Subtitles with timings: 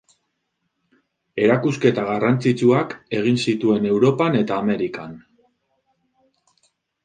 [1.47, 5.17] Erakusketa garrantzitsuak egin zituen Europan eta Amerikan.